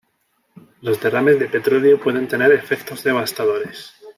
[0.81, 3.93] Los derrames de petróleo pueden tener efectos devastadores.